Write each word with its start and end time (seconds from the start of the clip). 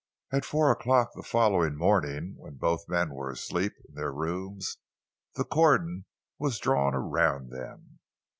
At 0.31 0.45
four 0.45 0.71
o'clock 0.71 1.11
the 1.13 1.21
following 1.21 1.75
morning, 1.75 2.33
when 2.39 2.55
both 2.55 2.89
men 2.89 3.13
were 3.13 3.29
asleep 3.29 3.73
in 3.87 3.93
their 3.93 4.11
rooms, 4.11 4.77
the 5.35 5.43
cordon 5.45 6.05
was 6.39 6.57
drawn 6.57 6.95
around 6.95 7.51
them. 7.51 7.99